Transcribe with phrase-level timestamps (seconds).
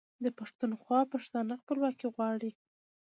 [0.23, 2.51] د پښتونخوا پښتانه خپلواکي غواړي.